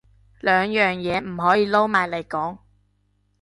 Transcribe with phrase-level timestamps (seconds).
[0.39, 2.57] 兩樣嘢唔可以撈埋嚟講